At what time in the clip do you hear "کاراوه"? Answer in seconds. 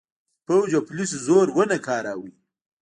1.85-2.29